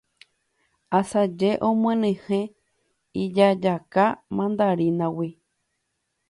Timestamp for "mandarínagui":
4.35-5.29